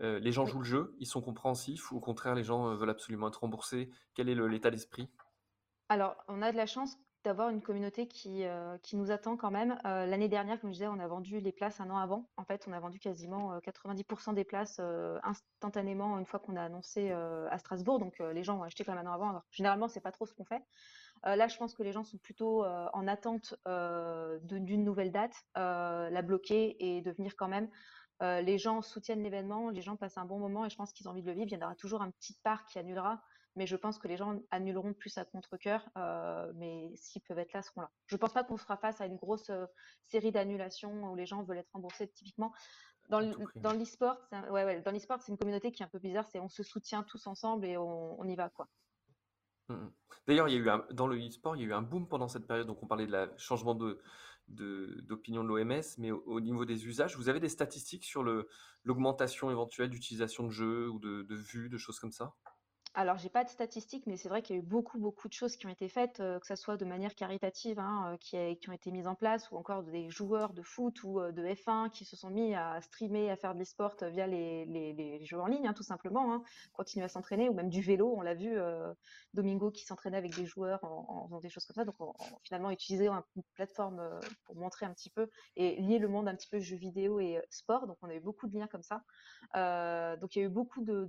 [0.01, 0.51] euh, les gens Oui.
[0.51, 3.41] jouent le jeu, ils sont compréhensifs, ou au contraire, les gens euh, veulent absolument être
[3.41, 3.89] remboursés.
[4.15, 5.09] Quel est l'état d'esprit?
[5.89, 9.77] Alors, on a de la chance d'avoir une communauté qui, euh, nous attend quand même.
[9.85, 12.29] Euh, l'année dernière, comme je disais, on a vendu les places un an avant.
[12.35, 16.57] En fait, on a vendu quasiment euh, 90% des places euh, instantanément une fois qu'on
[16.57, 17.99] a annoncé euh, à Strasbourg.
[17.99, 19.29] Donc, euh, les gens ont acheté quand même un an avant.
[19.29, 20.63] Alors, généralement, c'est pas trop ce qu'on fait.
[21.25, 25.11] Euh, là, je pense que les gens sont plutôt euh, en attente euh, d'une nouvelle
[25.11, 27.69] date, euh, la bloquer et de venir quand même.
[28.21, 31.07] Euh, les gens soutiennent l'événement, les gens passent un bon moment et je pense qu'ils
[31.07, 31.47] ont envie de le vivre.
[31.47, 33.21] Il y en aura toujours un petit part qui annulera,
[33.55, 35.87] mais je pense que les gens annuleront plus à contre-cœur.
[35.97, 37.91] euh, mais s'ils peuvent être là, seront là.
[38.07, 39.65] Je pense pas qu'on sera face à une grosse euh,
[40.05, 42.07] série d'annulations où les gens veulent être remboursés.
[42.09, 42.53] Typiquement,
[43.09, 46.25] dans l'e-sport, un- ouais, ouais, dans l'e-sport, c'est une communauté qui est un peu bizarre.
[46.31, 48.67] C'est on se soutient tous ensemble et on, on y va quoi.
[49.69, 49.93] Mm, mm.
[50.27, 52.07] D'ailleurs, il y a eu un, dans le e-sport, il y a eu un boom
[52.07, 52.67] pendant cette période.
[52.67, 54.01] Donc, on parlait de la changement de,
[54.47, 58.23] d'opinion de l'OMS, mais au, au niveau des usages, vous avez des statistiques sur
[58.83, 62.33] l'augmentation éventuelle d'utilisation de jeux ou de, de vues, de choses comme ça?
[62.95, 65.33] Alors, j'ai pas de statistiques, mais c'est vrai qu'il y a eu beaucoup, beaucoup de
[65.33, 68.69] choses qui ont été faites, euh, que ça soit de manière caritative, hein, euh, qui,
[68.69, 71.89] ont été mises en place, ou encore des joueurs de foot ou euh, de F1
[71.89, 75.65] qui se sont mis à streamer, à faire de l'e-sport via les, jeux en ligne,
[75.67, 78.55] hein, tout simplement, hein, continuer à s'entraîner, ou même du vélo, on l'a vu,
[79.33, 82.39] Domingo qui s'entraînait avec des joueurs en, faisant des choses comme ça, donc en- en-
[82.43, 84.07] finalement utiliser un- une plateforme
[84.45, 87.41] pour montrer un petit peu et lier le monde un petit peu jeux vidéo et
[87.49, 89.01] sport, donc on a eu beaucoup de liens comme ça.
[90.17, 91.07] Donc il y a eu beaucoup de-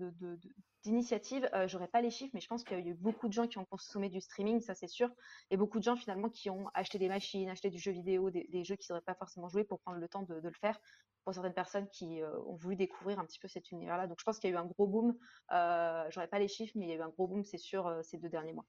[0.84, 1.48] d'initiatives.
[1.54, 3.48] Euh, j'aurais pas les chiffres, mais je pense qu'il y a eu beaucoup de gens
[3.48, 5.10] qui ont consommé du streaming, ça c'est sûr,
[5.50, 8.64] et beaucoup de gens finalement qui ont acheté des machines, acheté du jeu vidéo, des,
[8.64, 10.78] jeux qu'ils n'auraient pas forcément joué pour prendre le temps de, le faire.
[11.24, 14.06] Pour certaines personnes qui euh, ont voulu découvrir un petit peu cet univers-là.
[14.06, 15.16] Donc je pense qu'il y a eu un gros boom.
[15.52, 17.90] Euh, j'aurais pas les chiffres, mais il y a eu un gros boom, c'est sûr,
[18.02, 18.66] ces deux derniers mois.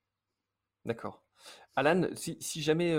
[0.85, 1.25] D'accord.
[1.75, 2.95] Alan, si, jamais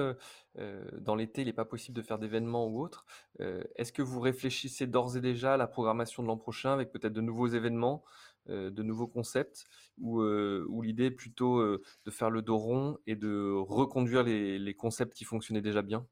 [0.99, 3.07] dans l'été, il n'est pas possible de faire d'événements ou autre,
[3.39, 7.15] est-ce que vous réfléchissez d'ores et déjà à la programmation de l'an prochain avec peut-être
[7.15, 8.05] de nouveaux événements?
[8.49, 9.65] De nouveaux concepts
[9.99, 14.75] ou, ou l'idée est plutôt de faire le dos rond et de reconduire les, les
[14.75, 16.07] concepts qui fonctionnaient déjà bien?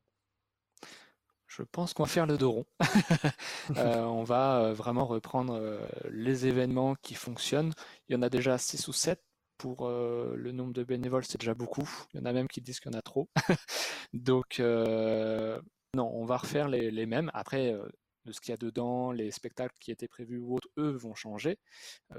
[1.46, 2.66] Je pense qu'on va faire le dos rond.
[3.76, 5.78] on va vraiment reprendre
[6.10, 7.72] les événements qui fonctionnent.
[8.08, 9.22] Il y en a déjà 6 ou 7
[9.56, 11.88] pour le nombre de bénévoles, c'est déjà beaucoup.
[12.12, 13.28] Il y en a même qui disent qu'il y en a trop.
[14.12, 17.30] Donc, non, on va refaire les, mêmes.
[17.34, 17.74] Après,
[18.24, 21.14] de ce qu'il y a dedans, les spectacles qui étaient prévus ou autres, eux vont
[21.14, 21.58] changer,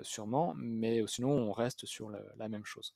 [0.01, 2.95] sûrement, mais sinon, on reste sur la même chose.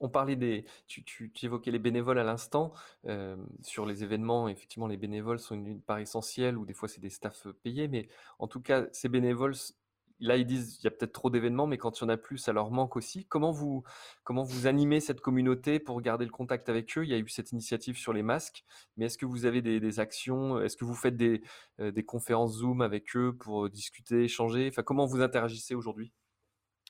[0.00, 2.72] On parlait des, tu, évoquais les bénévoles à l'instant.
[3.62, 7.10] sur les événements, effectivement, les bénévoles sont une, part essentielle, ou des fois c'est des
[7.10, 9.54] staffs payés, mais en tout cas, ces bénévoles
[10.20, 12.16] là, ils disent il y a peut-être trop d'événements, mais quand il y en a
[12.16, 13.26] plus, ça leur manque aussi.
[13.26, 13.82] Comment vous,
[14.24, 17.04] comment vous animez cette communauté pour garder le contact avec eux?
[17.04, 18.64] Il y a eu cette initiative sur les masques,
[18.96, 20.60] mais est-ce que vous avez des, actions?
[20.60, 21.42] Est-ce que vous faites des,
[21.80, 24.68] euh, des, conférences Zoom avec eux pour discuter, échanger?
[24.68, 26.12] Enfin, comment vous interagissez aujourd'hui?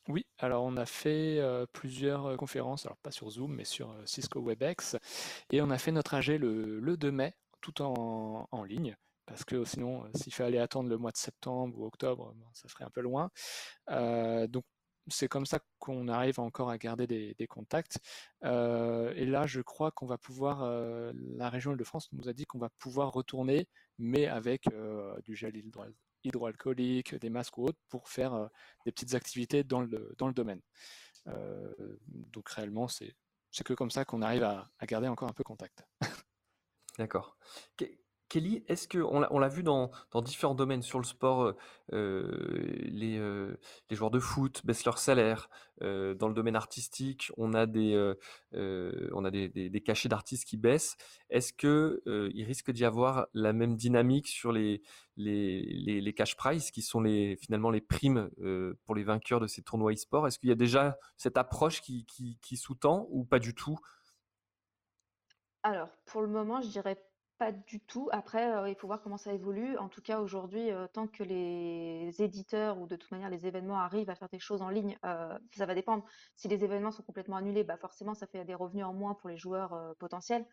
[0.08, 3.94] Oui, alors on a fait euh, plusieurs euh, conférences, alors pas sur Zoom, mais sur
[4.04, 4.96] Cisco WebEx,
[5.50, 9.44] et on a fait notre AG le, le 2 mai, tout en, en ligne parce
[9.44, 12.90] que sinon, euh, s'il fallait attendre le mois de septembre ou octobre, ça ferait un
[12.90, 13.30] peu loin.
[13.90, 14.64] Euh, donc,
[15.08, 17.98] c'est comme ça qu'on arrive encore à garder des, contacts.
[18.44, 20.64] Euh, et là, je crois qu'on va pouvoir,
[21.12, 24.68] la région Île-de-France nous a dit qu'on va pouvoir retourner, mais avec
[25.24, 25.60] du gel
[26.22, 28.48] hydroalcoolique, des masques ou autres, pour faire
[28.86, 30.60] des petites activités dans le, dans le domaine.
[32.06, 33.16] donc réellement, c'est
[33.64, 35.84] que comme ça qu'on arrive à, à, garder encore un peu contact.
[36.96, 37.36] D'accord.
[38.32, 39.90] Kelly, est-ce que on l'a, vu dans,
[40.22, 41.56] différents domaines sur le sport, euh,
[41.92, 43.54] euh,
[43.90, 45.50] les, joueurs de foot baissent leur salaire.
[45.82, 48.14] Euh, dans le domaine artistique, on a des,
[48.54, 50.96] on a des, cachets d'artistes qui baissent.
[51.28, 54.80] Est-ce que il risque d'y avoir la même dynamique sur les,
[55.18, 58.30] les, cash prizes, qui sont les, finalement les primes
[58.86, 60.26] pour les vainqueurs de ces tournois e-sport?
[60.26, 63.78] Est-ce qu'il y a déjà cette approche qui, qui sous-tend ou pas du tout?
[65.64, 66.96] Alors, pour le moment, je dirais
[67.42, 68.08] pas du tout.
[68.12, 69.76] Après, euh, il faut voir comment ça évolue.
[69.78, 73.80] En tout cas, aujourd'hui, euh, tant que les éditeurs ou de toute manière les événements
[73.80, 76.04] arrivent à faire des choses en ligne, euh, ça va dépendre.
[76.36, 79.28] Si les événements sont complètement annulés, bah forcément, ça fait des revenus en moins pour
[79.28, 80.46] les joueurs potentiels.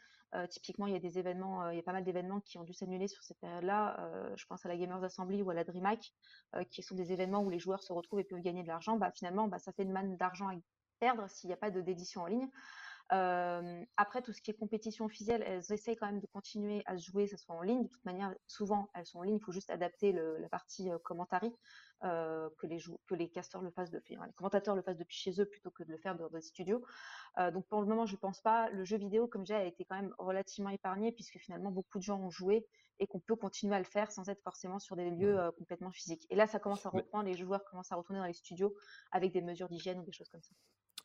[0.50, 2.74] typiquement, il y a des événements, il y a pas mal d'événements qui ont dû
[2.74, 4.10] s'annuler sur cette période-là.
[4.36, 6.14] je pense à la Gamers Assembly ou à la DreamHack,
[6.72, 8.98] qui sont des événements où les joueurs se retrouvent et peuvent gagner de l'argent.
[8.98, 10.54] Bah, finalement, bah, ça fait une manne d'argent à
[11.00, 12.50] perdre s'il n'y a pas d'édition en ligne.
[13.12, 16.98] Euh, après, tout ce qui est compétition officielle, elles essayent quand même de continuer à
[16.98, 17.84] se jouer, que ce soit en ligne.
[17.84, 19.38] De toute manière, souvent, elles sont en ligne.
[19.38, 21.52] Il faut juste adapter le, la partie euh, commentary,
[22.04, 25.42] euh, que les que les casteurs le fassent depuis, les commentateurs le fassent depuis chez
[25.42, 26.84] eux plutôt que de le faire dans des studios.
[27.54, 28.70] Donc pour le moment, je pense pas.
[28.70, 32.04] Le jeu vidéo, comme j'ai, a été quand même relativement épargné puisque finalement beaucoup de
[32.04, 32.66] gens ont joué
[33.00, 35.40] et qu'on peut continuer à le faire sans être forcément sur des lieux mmh.
[35.40, 36.26] euh, complètement physiques.
[36.30, 37.26] Et là, ça commence à reprendre.
[37.26, 38.76] Les joueurs commencent à retourner dans les studios
[39.12, 40.54] avec des mesures d'hygiène ou des choses comme ça.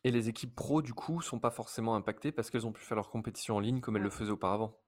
[0.05, 2.95] Et les équipes pro, du coup, sont pas forcément impactées parce qu'elles ont pu faire
[2.95, 4.79] leur compétition en ligne comme elles le faisaient auparavant.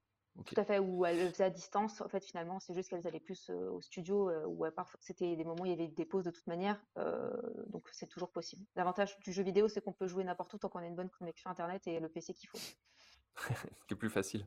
[0.46, 2.02] Tout à fait, ou elles le faisaient à distance.
[2.02, 5.36] En fait, finalement, c'est juste qu'elles allaient plus euh, au studio, euh, ou parfois c'était
[5.36, 7.32] des moments où il y avait des pauses de toute manière, euh,
[7.70, 8.64] donc c'est toujours possible.
[8.76, 11.10] L'avantage du jeu vidéo, c'est qu'on peut jouer n'importe où tant qu'on a une bonne
[11.10, 12.60] connexion internet et le PC qu'il faut.
[13.38, 14.46] Ce qui est plus facile.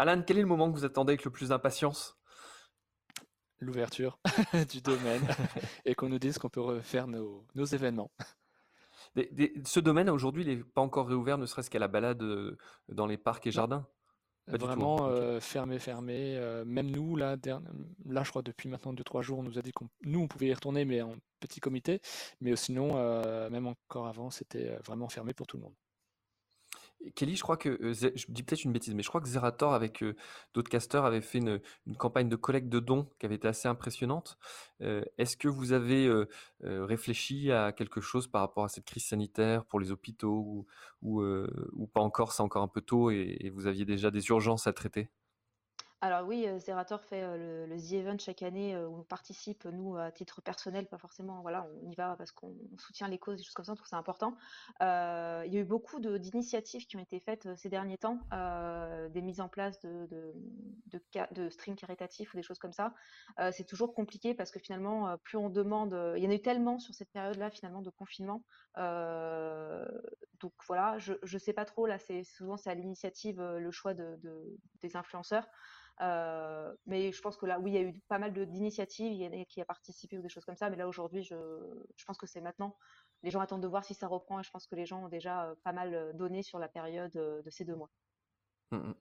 [0.00, 2.20] Alan, quel est le moment que vous attendez avec le plus d'impatience?
[3.60, 4.18] L'ouverture
[4.68, 5.22] du domaine
[5.84, 8.10] et qu'on nous dise qu'on peut refaire nos événements
[9.16, 12.56] ce domaine, aujourd'hui, il n'est pas encore réouvert, ne serait-ce qu'à la balade euh,
[12.88, 13.86] dans les parcs et jardins?
[14.46, 16.36] Vraiment euh, fermé, fermé.
[16.36, 17.36] Euh, même nous, là,
[18.04, 20.46] là, je crois, depuis maintenant 2-3 jours, on nous a dit qu'on nous, on pouvait
[20.46, 22.00] y retourner, mais en petit comité.
[22.40, 22.94] Mais sinon,
[23.50, 25.74] même encore avant, c'était vraiment fermé pour tout le monde.
[27.14, 29.72] Kelly, je crois que, euh, je dis peut-être une bêtise, mais je crois que Zerator
[29.72, 30.14] avec euh,
[30.54, 31.60] d'autres casteurs avait fait une,
[31.96, 34.38] campagne de collecte de dons qui avait été assez impressionnante.
[34.82, 36.10] Euh, est-ce que vous avez
[36.62, 40.66] réfléchi à quelque chose par rapport à cette crise sanitaire pour les hôpitaux
[41.02, 44.66] ou, ou, pas encore, c'est encore un peu tôt et vous aviez déjà des urgences
[44.66, 45.10] à traiter?
[46.02, 49.66] Alors oui, euh, Zerator fait euh, le, The Event chaque année euh, où on participe,
[49.66, 53.36] nous, à titre personnel, pas forcément, voilà, on y va parce qu'on soutient les causes,
[53.36, 54.34] des choses comme ça, on trouve ça important.
[54.80, 58.18] il y a eu beaucoup d'initiatives qui ont été faites ces derniers temps,
[59.10, 60.08] des mises en place de,
[61.32, 62.94] de streams caritatifs ou des choses comme ça.
[63.52, 66.78] c'est toujours compliqué parce que finalement, plus on demande, il y en a eu tellement
[66.78, 68.42] sur cette période-là, finalement, de confinement.
[68.76, 73.92] donc voilà, je ne sais pas trop, là, c'est souvent c'est à l'initiative, le choix
[73.92, 74.18] de,
[74.80, 75.46] des influenceurs.
[76.00, 79.20] Euh, mais je pense que là, oui, il y a eu pas mal d'initiatives, il
[79.20, 80.70] y en a qui a participé ou des choses comme ça.
[80.70, 81.34] Mais là, aujourd'hui, je,
[82.06, 82.76] pense que c'est maintenant.
[83.22, 85.08] Les gens attendent de voir si ça reprend et je pense que les gens ont
[85.08, 87.90] déjà euh, pas mal euh, donné sur la période de ces deux mois.
[88.70, 88.94] Mmh, mmh.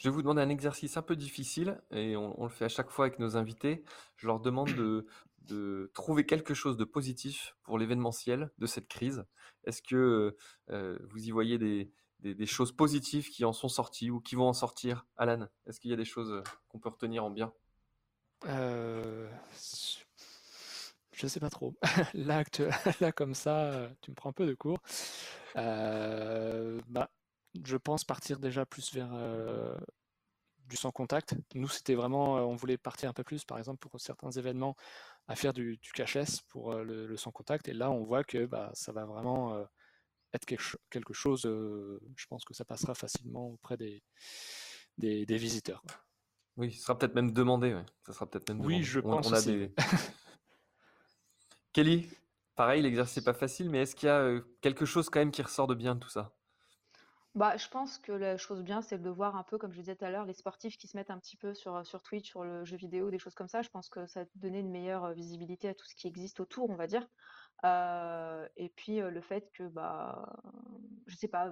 [0.00, 2.90] Je vais vous demander un exercice un peu difficile et on, le fait à chaque
[2.90, 3.84] fois avec nos invités.
[4.16, 5.06] Je leur demande de,
[5.42, 9.24] de trouver quelque chose de positif pour l'événementiel de cette crise.
[9.64, 10.36] Est-ce que
[10.68, 14.52] vous y voyez des, des, choses positives qui en sont sorties ou qui vont en
[14.52, 17.52] sortir Alan, est-ce qu'il y a des choses qu'on peut retenir en bien?
[18.46, 19.28] Euh,
[21.12, 21.74] Je sais pas trop.
[22.14, 22.44] là,
[23.00, 24.78] là, comme ça, tu me prends un peu de cours.
[25.56, 27.10] Euh, bah,
[27.64, 29.76] je pense partir déjà plus vers euh,
[30.66, 31.34] du sans contact.
[31.54, 34.76] Nous, c'était vraiment, on voulait partir un peu plus, par exemple, pour certains événements,
[35.28, 35.92] à faire du, du
[36.48, 37.68] pour le, sans contact.
[37.68, 39.66] Et là, on voit que bah, ça va vraiment
[40.32, 44.02] être quelque, chose, euh, je pense que ça passera facilement auprès des,
[44.98, 45.82] des, visiteurs.
[46.56, 47.76] Oui, ce sera peut-être même demandé.
[48.06, 49.32] Ça sera peut-être même oui, je pense.
[49.32, 49.68] aussi.
[51.72, 52.08] Kelly,
[52.56, 55.30] pareil, l'exercice n'est pas facile, mais est-ce qu'il y a euh, quelque chose quand même
[55.30, 56.34] qui ressort de bien de tout ça?
[57.36, 59.94] Bah, je pense que la chose bien, c'est de voir un peu, comme je disais
[59.94, 62.42] tout à l'heure, les sportifs qui se mettent un petit peu sur, sur Twitch, sur
[62.42, 63.62] le jeu vidéo, des choses comme ça.
[63.62, 66.70] Je pense que ça donnait une meilleure euh, visibilité à tout ce qui existe autour,
[66.70, 67.06] on va dire.
[67.64, 70.40] Euh, et puis le fait que, bah,
[71.06, 71.50] je sais pas,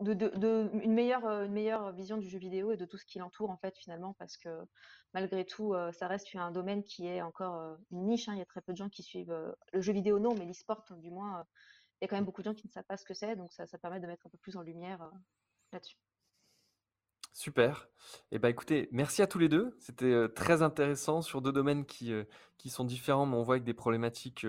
[0.00, 3.56] une, meilleure, une meilleure vision du jeu vidéo et de tout ce qui l'entoure, en
[3.56, 4.48] fait, finalement, parce que
[5.14, 8.28] malgré tout, ça reste un domaine qui est encore une niche.
[8.28, 8.34] Hein.
[8.34, 10.84] Il y a très peu de gens qui suivent le jeu vidéo, non, mais l'e-sport,
[10.90, 11.44] du moins,
[12.00, 13.36] il y a quand même beaucoup de gens qui ne savent pas ce que c'est,
[13.36, 15.10] donc ça, permet de mettre un peu plus en lumière
[15.72, 15.96] là-dessus.
[17.32, 17.88] Super.
[18.32, 19.76] Eh ben, écoutez, merci à tous les deux.
[19.78, 22.12] C'était très intéressant sur deux domaines qui,
[22.56, 24.44] qui sont différents, mais on voit avec des problématiques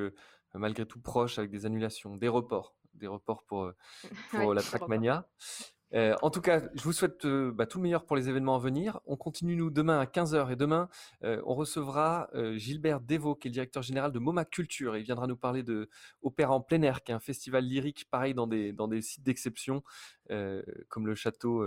[0.54, 3.72] malgré tout proches, avec des annulations, des reports, des reports pour,
[4.32, 5.30] pour la Trackmania.
[5.96, 8.56] Euh, en tout cas, je vous souhaite euh, bah, tout le meilleur pour les événements
[8.56, 9.00] à venir.
[9.06, 10.88] On continue nous demain à 15h et demain,
[11.24, 14.98] euh, on recevra Gilbert Devaux, qui est le directeur général de MoMA Culture.
[14.98, 15.90] il viendra nous parler de
[16.22, 19.24] Opéra en plein air, qui est un festival lyrique pareil dans des, dans des sites
[19.24, 19.84] d'exception,
[20.90, 21.66] comme le château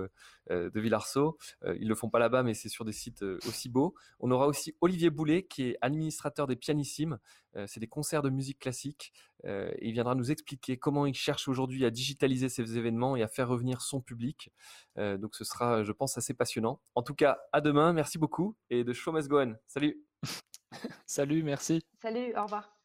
[0.50, 1.36] de Villarceau.
[1.64, 3.94] ils le font pas là-bas, mais c'est sur des sites aussi beaux.
[4.20, 7.18] On aura aussi Olivier Boulet, qui est administrateur des Pianissimes.
[7.66, 9.12] c'est des concerts de musique classique.
[9.44, 13.28] et il viendra nous expliquer comment il cherche aujourd'hui à digitaliser ces événements et à
[13.28, 14.50] faire revenir son public public.
[14.98, 16.80] Euh, donc ce sera, je pense, assez passionnant.
[16.94, 17.92] En tout cas, à demain.
[17.92, 19.56] Merci beaucoup et de show must go on.
[19.66, 20.04] Salut.
[21.06, 21.80] Salut, merci.
[22.00, 22.81] Salut, au revoir.